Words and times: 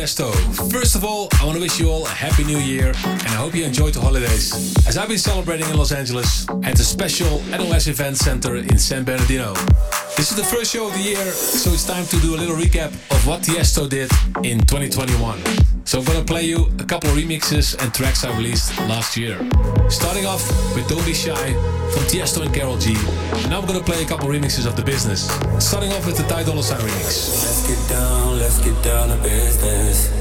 Tiesto. 0.00 0.32
First 0.72 0.96
of 0.96 1.04
all, 1.04 1.28
I 1.42 1.44
want 1.44 1.56
to 1.56 1.60
wish 1.60 1.78
you 1.78 1.90
all 1.90 2.06
a 2.06 2.08
happy 2.08 2.42
new 2.42 2.56
year 2.56 2.86
and 3.04 3.28
I 3.28 3.36
hope 3.36 3.54
you 3.54 3.64
enjoyed 3.64 3.92
the 3.92 4.00
holidays. 4.00 4.74
As 4.86 4.96
I've 4.96 5.08
been 5.08 5.18
celebrating 5.18 5.68
in 5.68 5.76
Los 5.76 5.92
Angeles 5.92 6.48
at 6.64 6.74
the 6.76 6.84
special 6.84 7.42
NOS 7.50 7.86
Event 7.86 8.16
Center 8.16 8.56
in 8.56 8.78
San 8.78 9.04
Bernardino. 9.04 9.52
This 10.16 10.30
is 10.30 10.38
the 10.38 10.44
first 10.44 10.72
show 10.72 10.86
of 10.86 10.94
the 10.94 11.00
year, 11.00 11.32
so 11.32 11.70
it's 11.70 11.86
time 11.86 12.06
to 12.06 12.16
do 12.20 12.34
a 12.34 12.38
little 12.38 12.56
recap 12.56 12.92
of 13.10 13.26
what 13.26 13.42
Tiesto 13.42 13.90
did 13.90 14.10
in 14.42 14.60
2021. 14.60 15.69
So 15.90 15.98
I'm 15.98 16.04
gonna 16.04 16.22
play 16.22 16.44
you 16.44 16.70
a 16.78 16.84
couple 16.84 17.10
remixes 17.10 17.74
and 17.82 17.92
tracks 17.92 18.22
I 18.22 18.30
released 18.36 18.78
last 18.86 19.16
year. 19.16 19.36
Starting 19.88 20.24
off 20.24 20.46
with 20.76 20.88
Don't 20.88 21.04
Be 21.04 21.12
Shy 21.12 21.52
from 21.90 22.04
Tiesto 22.06 22.42
and 22.46 22.54
Karol 22.54 22.78
G. 22.78 22.92
Now 23.48 23.58
I'm 23.58 23.66
gonna 23.66 23.82
play 23.82 24.00
a 24.00 24.06
couple 24.06 24.28
remixes 24.28 24.68
of 24.68 24.76
the 24.76 24.84
business. 24.84 25.26
Starting 25.58 25.90
off 25.94 26.06
with 26.06 26.16
the 26.16 26.22
Ty 26.28 26.44
Dolla 26.44 26.62
$ign 26.62 26.78
remix. 26.78 27.10
Let's 27.42 27.66
get 27.66 27.88
down, 27.88 28.38
let's 28.38 28.58
get 28.64 28.84
down 28.84 29.08
to 29.08 29.16
business. 29.16 30.14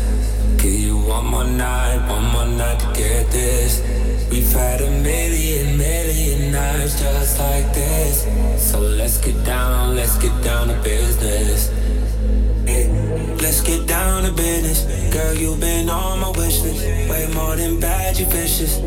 Give 0.57 0.73
you 0.73 0.97
one 0.97 1.27
more 1.27 1.43
night, 1.43 2.01
one 2.09 2.25
more 2.33 2.47
night 2.47 2.79
to 2.79 2.87
get 2.99 3.29
this. 3.29 3.83
We've 4.31 4.51
had 4.51 4.81
a 4.81 4.89
million, 4.89 5.77
million 5.77 6.51
nights 6.51 6.99
just 6.99 7.37
like 7.37 7.71
this. 7.75 8.25
So 8.57 8.79
let's 8.79 9.19
get 9.19 9.45
down, 9.45 9.95
let's 9.95 10.17
get 10.17 10.33
down 10.43 10.69
to 10.69 10.81
business. 10.81 11.69
Let's 13.39 13.61
get 13.61 13.85
down 13.87 14.23
to 14.23 14.31
business. 14.31 14.98
Girl, 15.11 15.33
you've 15.33 15.59
been 15.59 15.89
on 15.89 16.19
my 16.19 16.29
wish 16.29 16.61
list. 16.61 16.85
Way 17.09 17.27
more 17.33 17.55
than 17.55 17.79
bad, 17.79 18.17
you 18.19 18.25
vicious. 18.27 18.77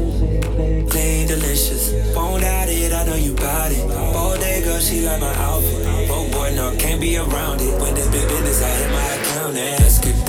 Clean, 0.90 1.26
delicious. 1.26 1.92
Won't 2.14 2.42
doubt 2.42 2.68
it, 2.68 2.92
I 2.92 3.04
know 3.06 3.16
you 3.16 3.34
got 3.34 3.72
it. 3.72 3.90
All 4.14 4.36
day, 4.36 4.62
girl, 4.62 4.78
she 4.78 5.04
like 5.04 5.20
my 5.20 5.34
outfit. 5.34 6.08
Oh 6.10 6.28
boy, 6.30 6.54
no, 6.54 6.76
can't 6.78 7.00
be 7.00 7.16
around 7.16 7.60
it. 7.60 7.80
When 7.80 7.94
there's 7.94 8.08
big 8.10 8.28
business, 8.28 8.62
I 8.62 8.68
hit 8.68 8.90
my 8.90 9.04
account. 9.16 9.56
And 9.56 9.80
let's 9.82 9.98
get 9.98 10.21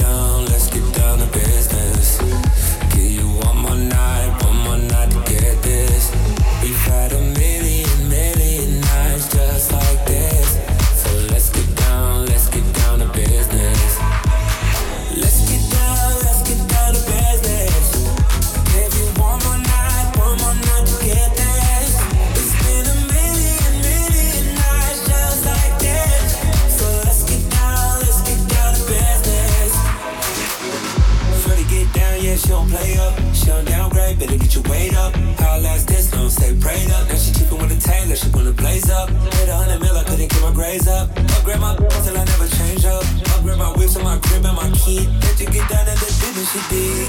better 34.15 34.37
get 34.37 34.55
your 34.55 34.63
weight 34.69 34.95
up. 34.95 35.13
How 35.39 35.57
last 35.59 35.87
this, 35.87 36.09
don't 36.11 36.29
stay 36.29 36.55
prayed 36.59 36.91
up. 36.91 37.07
Now 37.07 37.15
she 37.15 37.31
cheapin' 37.33 37.57
with 37.57 37.71
a 37.71 37.79
Taylor, 37.79 38.15
she 38.15 38.29
wanna 38.29 38.51
blaze 38.51 38.87
up. 38.89 39.09
Hit 39.09 39.49
a 39.49 39.55
hundred 39.55 39.81
mil, 39.81 39.97
I 39.97 40.03
couldn't 40.03 40.29
get 40.29 40.41
my 40.41 40.51
grades 40.51 40.87
up. 40.87 41.09
Upgrade 41.37 41.59
my 41.59 41.75
till 41.75 42.17
I 42.17 42.23
never 42.23 42.47
change 42.47 42.85
up. 42.85 43.03
Upgrade 43.35 43.57
my 43.57 43.71
whips 43.77 43.95
and 43.95 44.03
my 44.03 44.17
crib 44.19 44.45
and 44.45 44.55
my 44.55 44.69
key. 44.71 45.07
Let 45.21 45.39
you 45.39 45.47
get 45.47 45.67
down 45.69 45.85
to 45.85 45.93
the 45.93 46.05
business 46.05 46.51
she 46.51 46.59
did. 46.69 47.07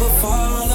Don't 0.00 0.20
fall 0.22 0.69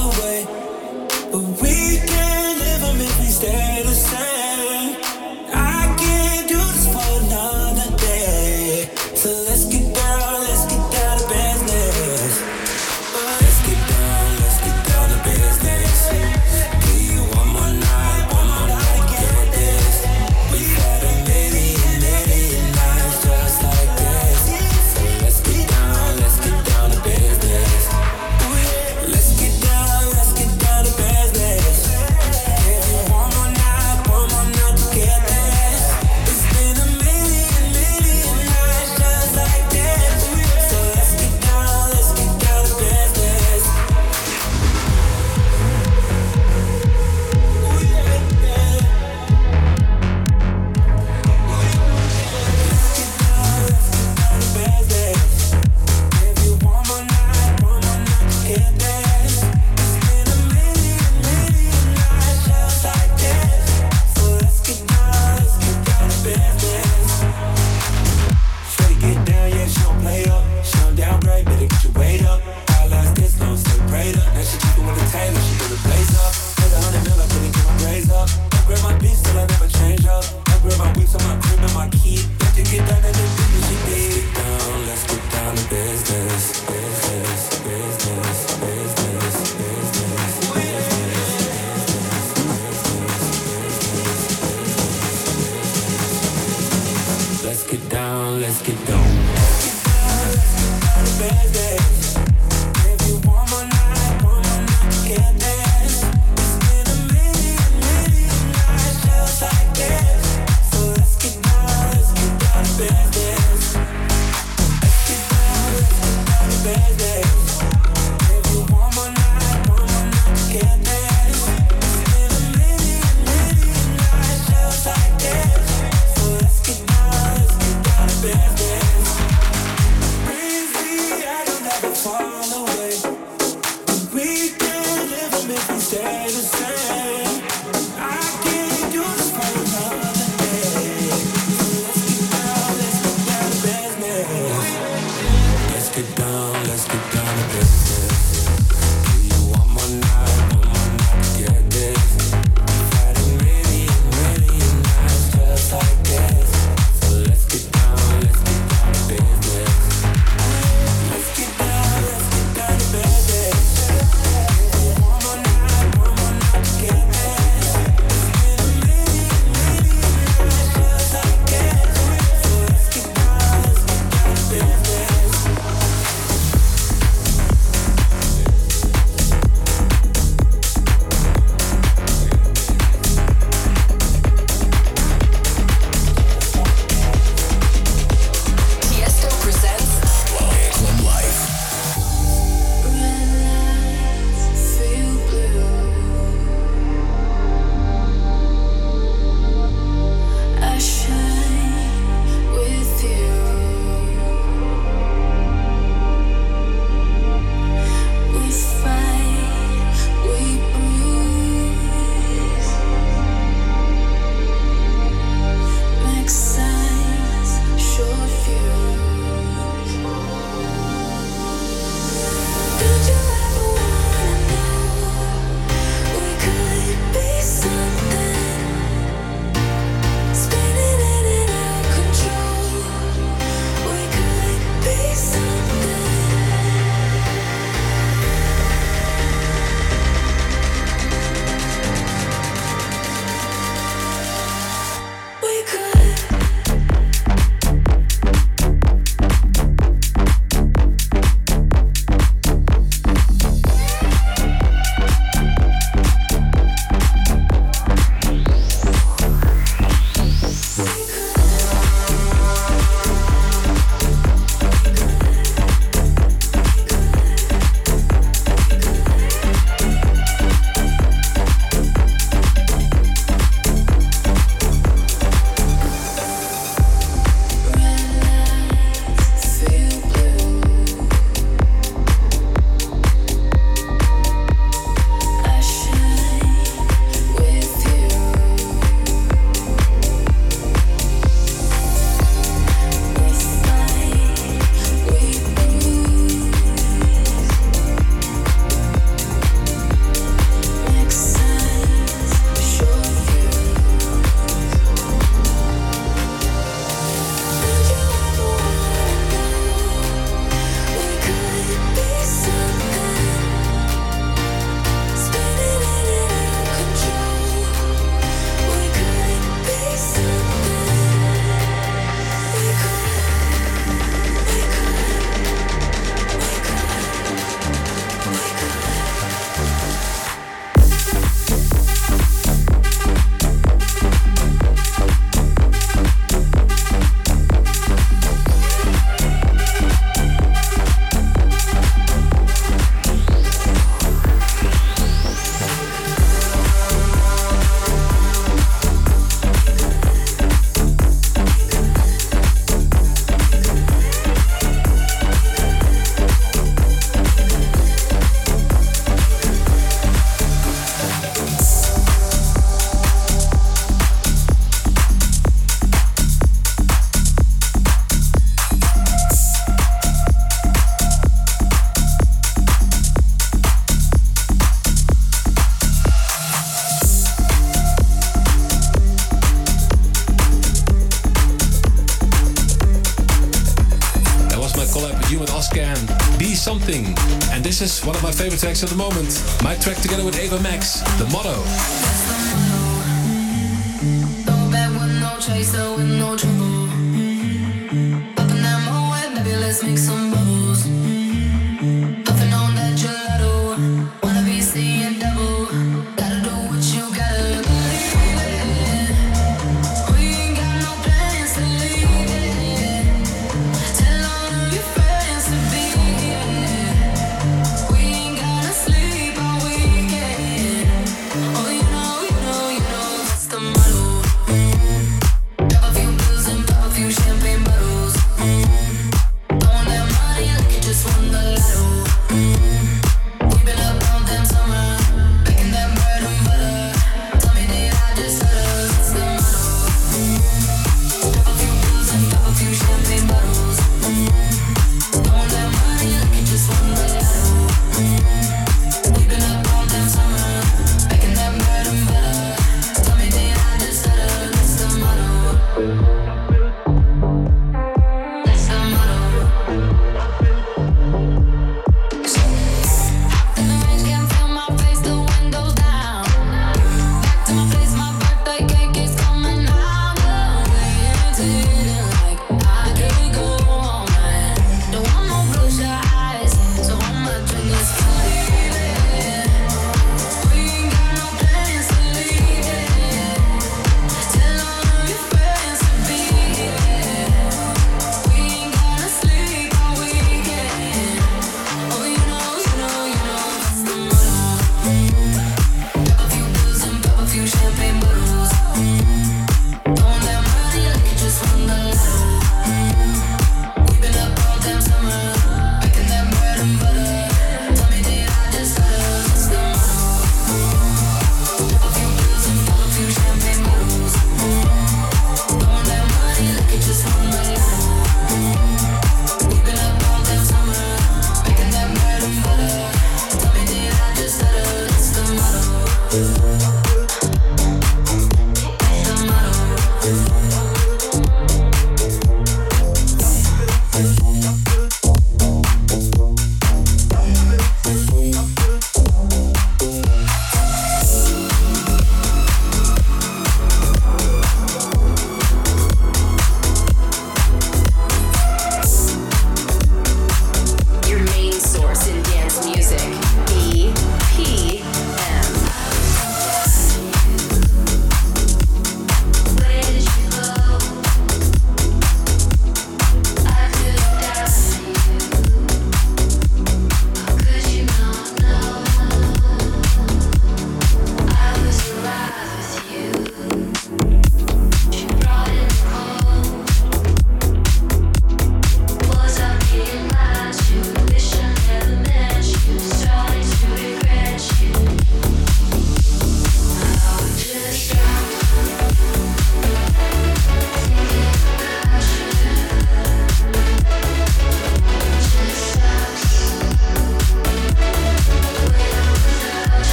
is 387.82 388.06
one 388.06 388.16
of 388.16 388.24
my 388.24 388.32
favorite 388.32 388.60
tracks 388.60 388.84
at 388.84 388.90
the 388.90 388.96
moment. 388.96 389.44
My 389.64 389.76
track 389.76 389.98
together 389.98 390.24
with 390.24 390.38
Ava 390.38 390.62
Max, 390.62 391.02
The 391.18 391.28
Motto. 391.32 392.05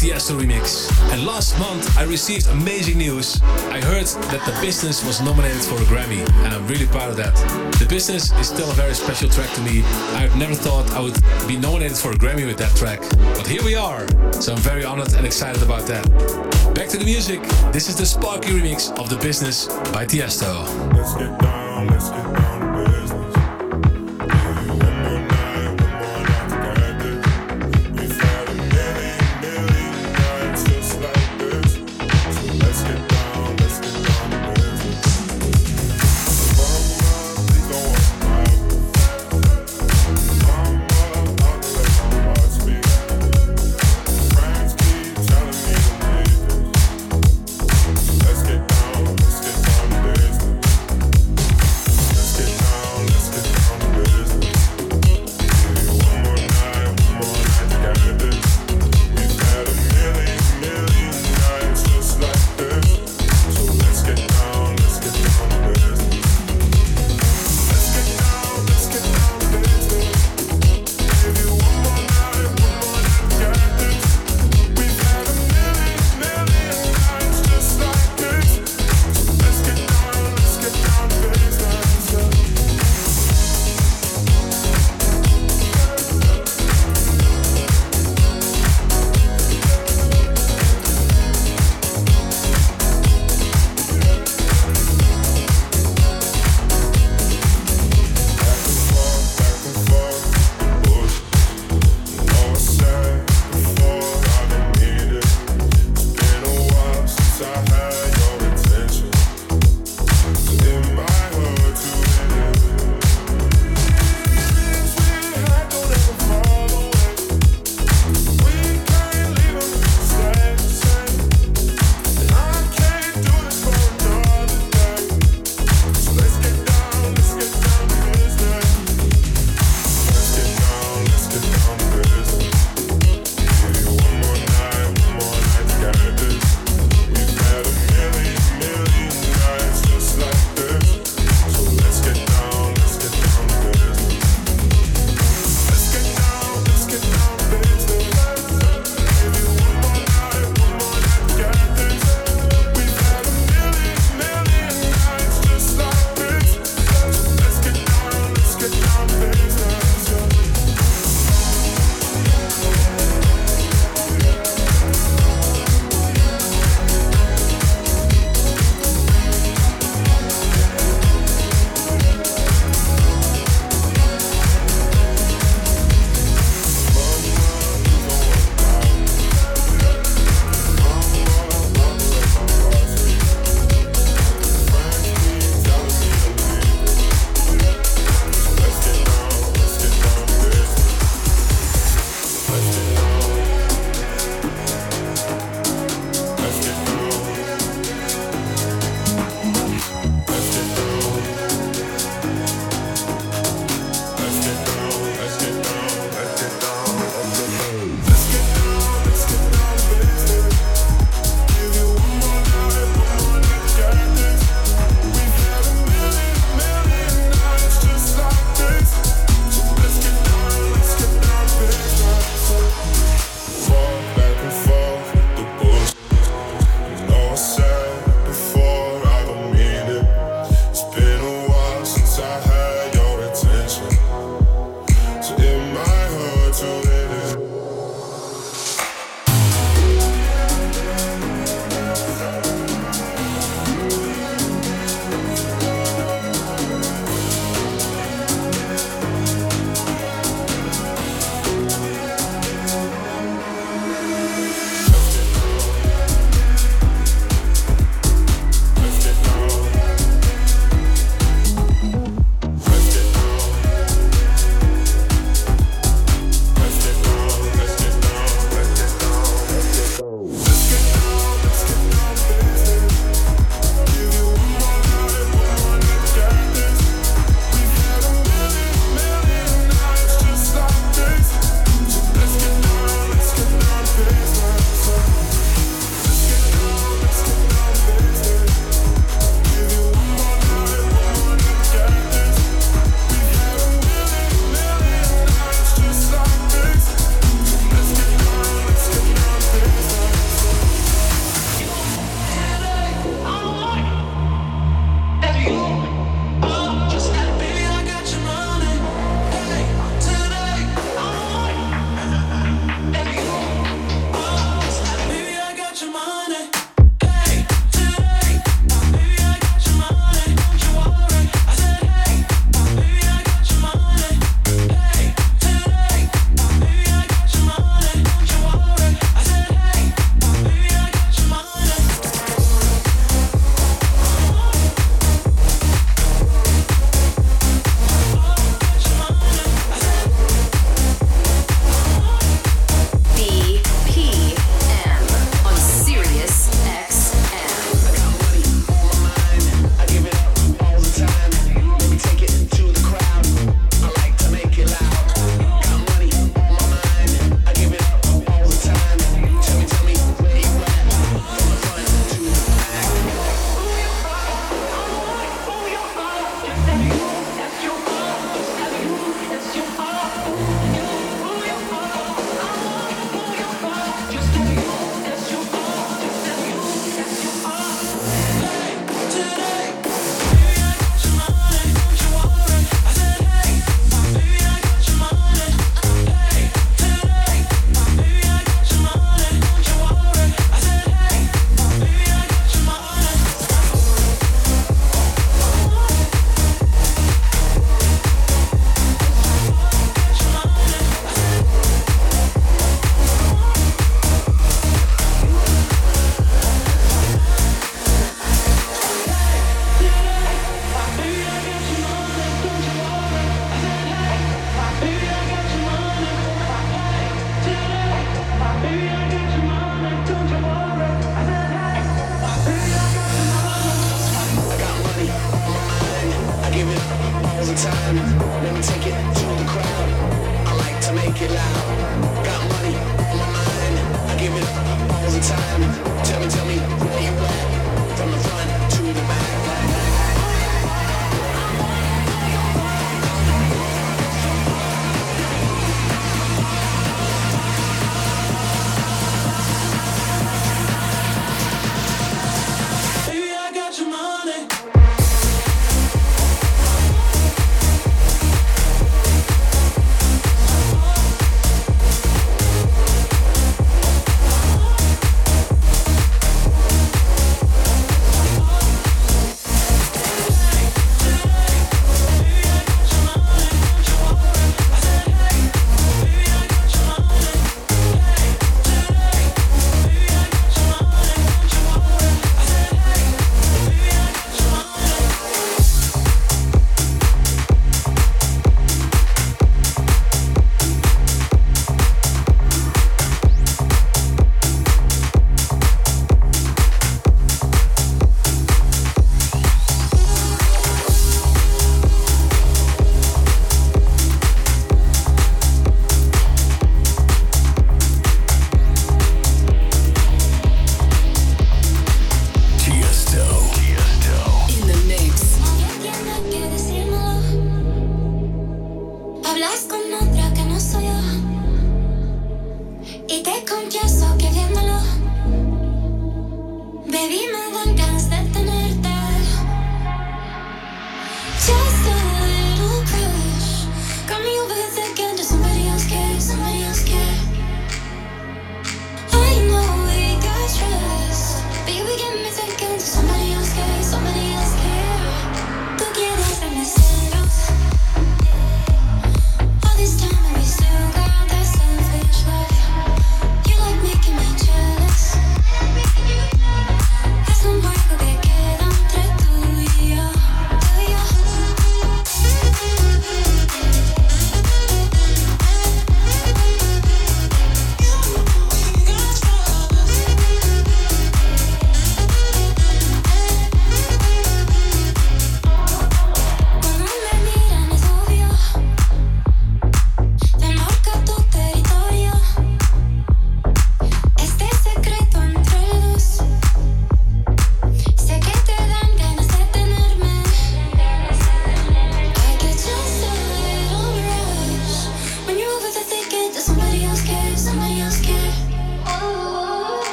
Tiesto 0.00 0.34
remix. 0.40 0.90
And 1.12 1.26
last 1.26 1.58
month 1.58 1.98
I 1.98 2.04
received 2.04 2.46
amazing 2.48 2.96
news. 2.96 3.38
I 3.68 3.82
heard 3.82 4.06
that 4.32 4.42
The 4.46 4.58
Business 4.62 5.04
was 5.04 5.20
nominated 5.20 5.60
for 5.60 5.74
a 5.74 5.84
Grammy, 5.84 6.26
and 6.42 6.54
I'm 6.54 6.66
really 6.68 6.86
proud 6.86 7.10
of 7.10 7.18
that. 7.18 7.34
The 7.78 7.84
Business 7.84 8.32
is 8.40 8.48
still 8.48 8.70
a 8.70 8.72
very 8.72 8.94
special 8.94 9.28
track 9.28 9.52
to 9.56 9.60
me. 9.60 9.82
I've 10.14 10.34
never 10.38 10.54
thought 10.54 10.90
I 10.92 11.00
would 11.00 11.20
be 11.46 11.58
nominated 11.58 11.98
for 11.98 12.12
a 12.12 12.14
Grammy 12.14 12.46
with 12.46 12.56
that 12.56 12.74
track. 12.76 13.00
But 13.36 13.46
here 13.46 13.62
we 13.62 13.74
are, 13.74 14.08
so 14.32 14.54
I'm 14.54 14.60
very 14.60 14.86
honored 14.86 15.12
and 15.12 15.26
excited 15.26 15.62
about 15.62 15.86
that. 15.88 16.08
Back 16.74 16.88
to 16.88 16.96
the 16.96 17.04
music. 17.04 17.42
This 17.70 17.90
is 17.90 17.96
the 17.96 18.06
Sparkee 18.06 18.52
remix 18.52 18.98
of 18.98 19.10
The 19.10 19.16
Business 19.16 19.66
by 19.92 20.06
Tiesto. 20.06 20.64
Let's 20.94 21.14
get 21.14 21.38
down, 21.40 21.88
let's 21.88 22.08
get 22.08 22.24
down. 22.24 22.49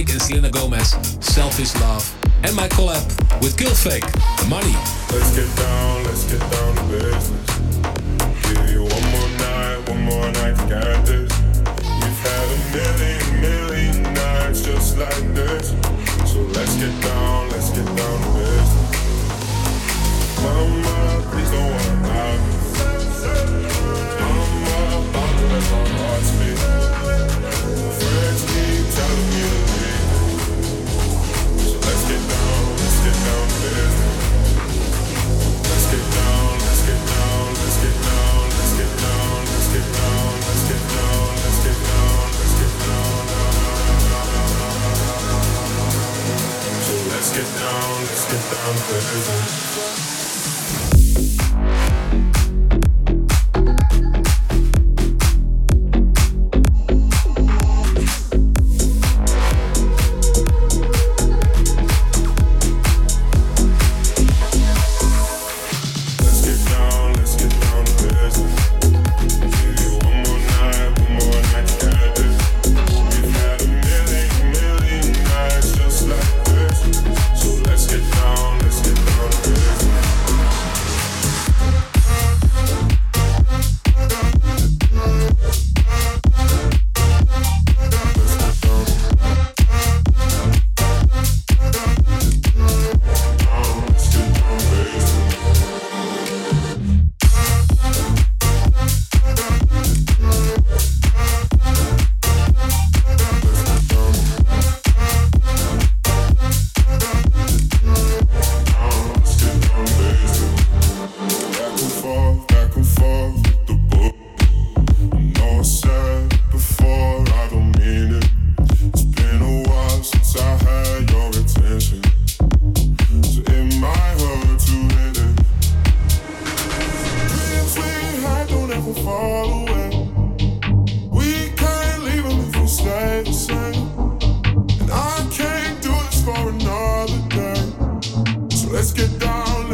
And 0.00 0.18
Selena 0.18 0.50
Gomez, 0.50 0.96
Selfish 1.20 1.74
Love. 1.76 2.10
And 2.42 2.56
my 2.56 2.68
collab 2.68 3.04
with 3.42 3.56
Killfake 3.56 4.04
Money. 4.48 4.74
Let's 5.12 5.36
get 5.36 5.56
down. 5.56 5.69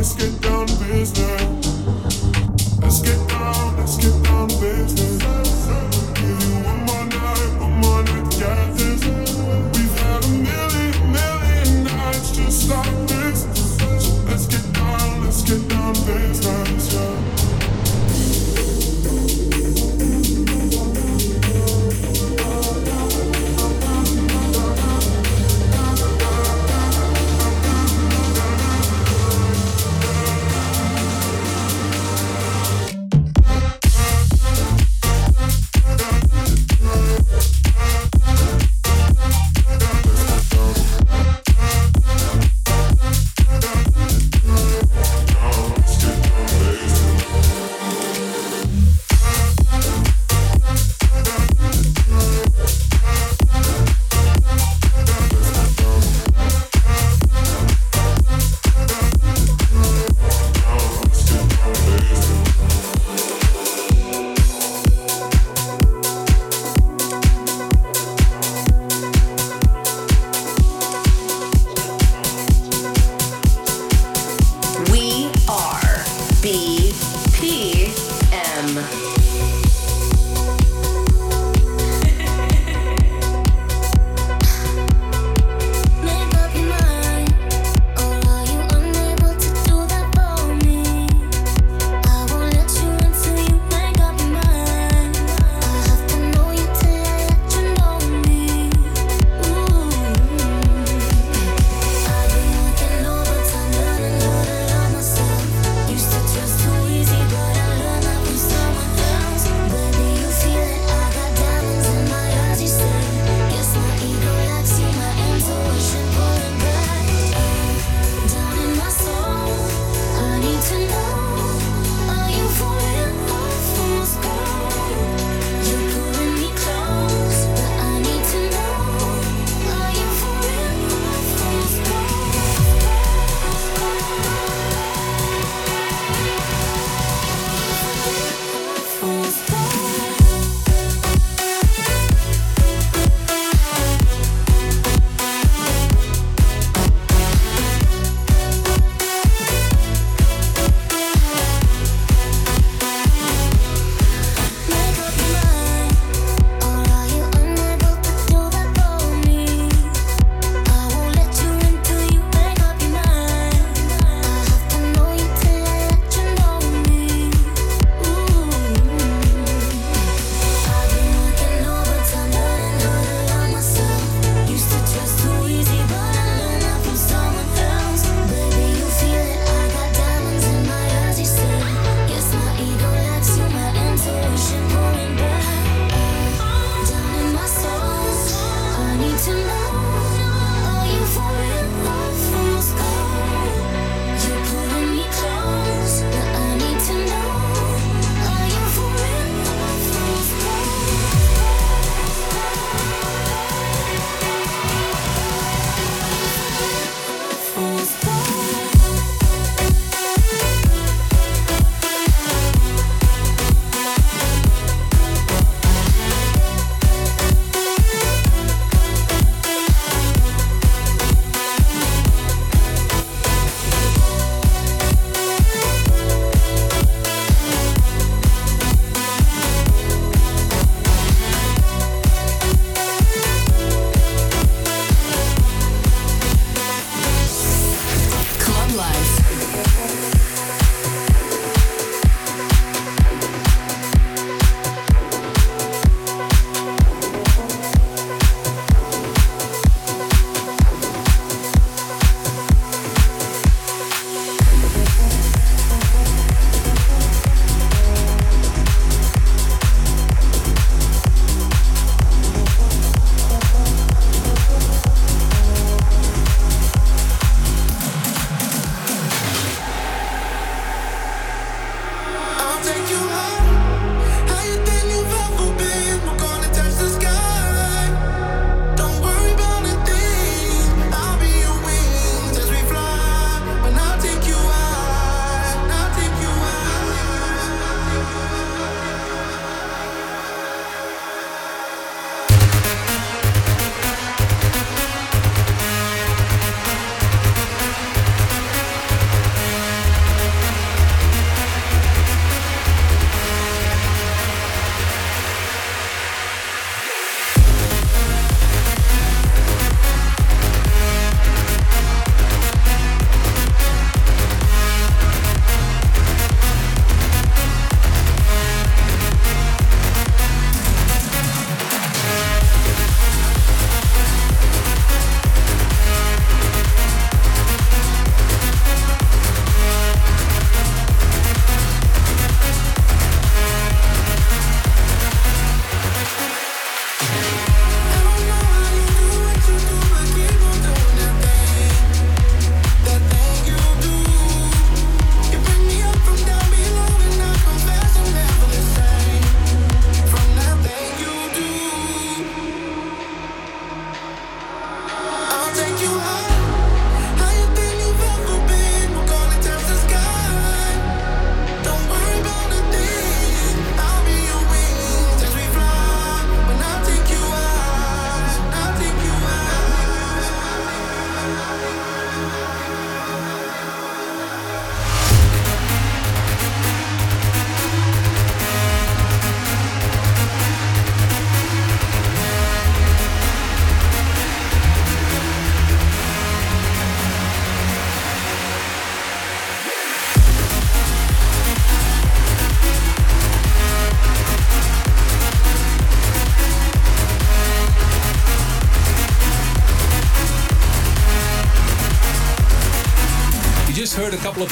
biscuit. 0.06 0.35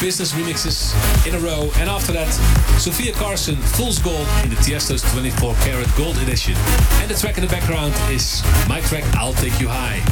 Business 0.05 0.32
remixes 0.34 0.92
in 1.26 1.34
a 1.34 1.38
row. 1.38 1.70
And 1.76 1.88
after 1.88 2.12
that, 2.12 2.30
Sofia 2.78 3.14
Carson, 3.14 3.57
Fool's 3.57 3.98
Gold 3.98 4.28
in 4.42 4.50
the 4.50 4.57
Tiesto's 4.57 5.00
24 5.12 5.55
Karat 5.62 5.88
Gold 5.96 6.18
Edition. 6.18 6.52
And 7.00 7.11
the 7.11 7.14
track 7.14 7.38
in 7.38 7.42
the 7.42 7.48
background 7.48 7.94
is 8.11 8.42
my 8.68 8.82
track 8.82 9.05
I'll 9.14 9.32
Take 9.32 9.59
You 9.59 9.68
High. 9.68 10.02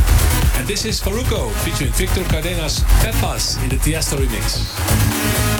And 0.58 0.66
this 0.66 0.86
is 0.86 0.98
Farruko 0.98 1.52
featuring 1.60 1.92
Victor 1.92 2.24
Cardenas 2.24 2.80
Pepas 3.04 3.62
in 3.62 3.68
the 3.68 3.76
Tiesto 3.76 4.16
remix. 4.16 5.51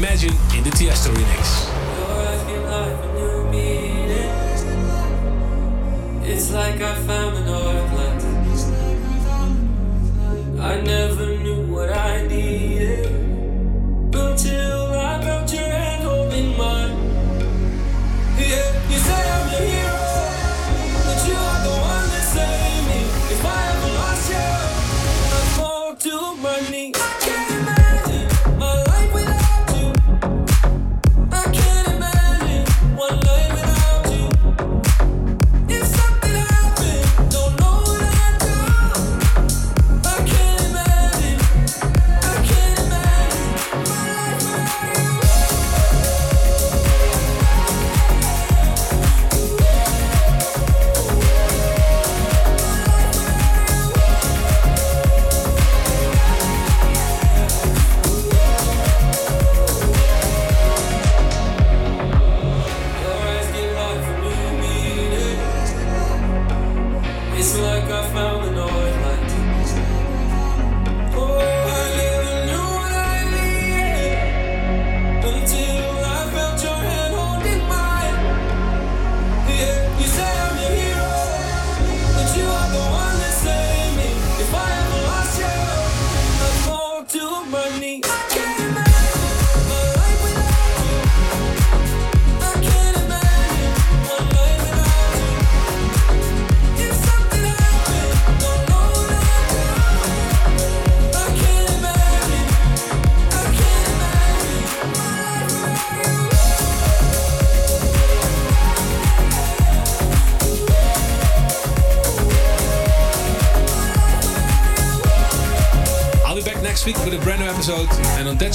Imagine 0.00 0.39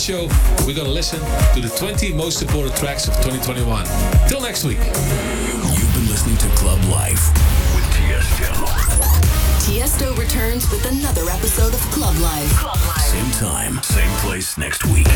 show, 0.06 0.30
we're 0.68 0.76
gonna 0.76 0.88
listen 0.88 1.20
to 1.56 1.60
the 1.60 1.74
20 1.80 2.14
most 2.14 2.38
supported 2.38 2.76
tracks 2.76 3.08
of 3.08 3.16
2021. 3.24 3.88
Till 4.30 4.40
next 4.40 4.64
week. 4.64 4.78
You've 4.78 5.94
been 5.96 6.08
listening 6.08 6.38
to 6.38 6.48
Club 6.50 6.78
Life 6.86 7.34
with 7.74 7.86
Tiesto. 7.90 8.54
Tiesto 9.66 10.16
returns 10.16 10.70
with 10.70 10.86
another 10.86 11.28
episode 11.32 11.74
of 11.74 11.82
Club 11.90 12.16
Life. 12.18 12.54
Same 13.02 13.32
time, 13.32 13.82
same 13.82 14.12
place 14.20 14.60
next 14.60 14.86
week. 14.86 15.08